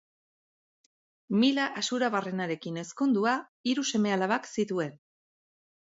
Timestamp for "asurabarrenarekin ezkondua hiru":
1.83-3.89